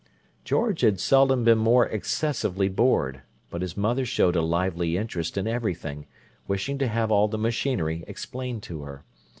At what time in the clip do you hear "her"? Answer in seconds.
8.81-9.03